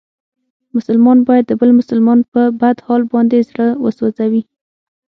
مسلمان 0.75 1.17
باید 1.27 1.45
د 1.47 1.51
بل 1.59 1.69
مسلمان 1.79 2.19
په 2.33 2.41
بد 2.61 2.77
حال 2.85 3.01
باندې 3.13 3.45
زړه 3.49 3.67
و 3.83 3.85
سوځوي. 3.97 4.43